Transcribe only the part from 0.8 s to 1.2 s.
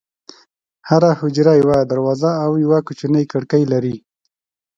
هره